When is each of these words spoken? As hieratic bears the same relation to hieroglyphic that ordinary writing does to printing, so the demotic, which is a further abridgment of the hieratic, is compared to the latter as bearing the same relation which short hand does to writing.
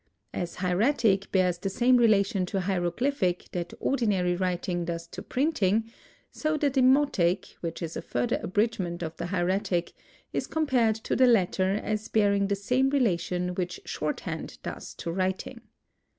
As 0.33 0.55
hieratic 0.55 1.31
bears 1.31 1.59
the 1.59 1.69
same 1.69 1.97
relation 1.97 2.47
to 2.47 2.61
hieroglyphic 2.61 3.45
that 3.51 3.71
ordinary 3.79 4.35
writing 4.35 4.83
does 4.85 5.05
to 5.09 5.21
printing, 5.21 5.91
so 6.31 6.57
the 6.57 6.71
demotic, 6.71 7.49
which 7.61 7.83
is 7.83 7.95
a 7.95 8.01
further 8.01 8.39
abridgment 8.41 9.03
of 9.03 9.15
the 9.17 9.27
hieratic, 9.27 9.93
is 10.33 10.47
compared 10.47 10.95
to 10.95 11.15
the 11.15 11.27
latter 11.27 11.73
as 11.83 12.07
bearing 12.07 12.47
the 12.47 12.55
same 12.55 12.89
relation 12.89 13.49
which 13.53 13.79
short 13.85 14.21
hand 14.21 14.57
does 14.63 14.95
to 14.95 15.11
writing. 15.11 15.61